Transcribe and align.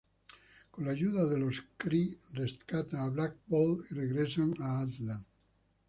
Con 0.71 0.85
la 0.85 0.93
ayuda 0.93 1.27
de 1.27 1.37
los 1.37 1.63
Kree, 1.77 2.17
rescatan 2.33 3.01
a 3.01 3.09
Black 3.09 3.35
Bolt 3.45 3.85
y 3.91 3.93
regresan 3.93 4.55
a 4.59 4.79
Attilan. 4.79 5.23